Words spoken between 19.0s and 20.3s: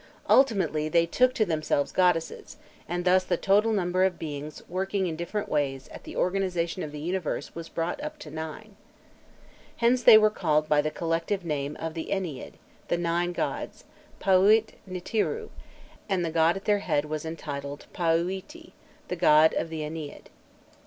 the god of the Ennead.